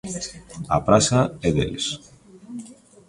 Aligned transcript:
A 0.75 0.77
Praza 0.85 1.21
é 1.47 1.49
deles. 1.57 1.85